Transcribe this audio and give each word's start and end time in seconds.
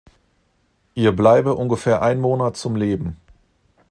Ihr 0.95 1.11
bleibe 1.15 1.53
ungefähr 1.53 2.01
ein 2.01 2.19
Monat 2.19 2.57
zum 2.57 2.75
Leben. 2.75 3.17